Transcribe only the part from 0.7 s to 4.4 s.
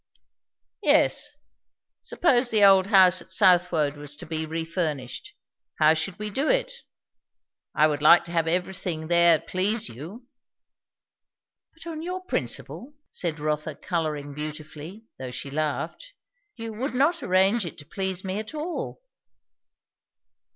"Yes. Suppose the old house at Southwode was to